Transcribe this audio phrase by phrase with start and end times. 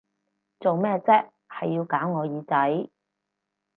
[0.59, 2.89] 做咩啫，係要搞我耳仔！